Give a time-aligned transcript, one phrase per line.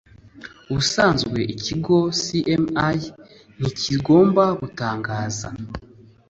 [0.69, 2.87] ubusanzwe ikigo cma
[3.57, 5.47] ntikigomba gutangaza